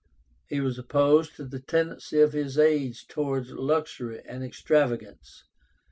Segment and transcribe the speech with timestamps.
[0.47, 5.43] He was opposed to the tendency of his age towards luxury and extravagance.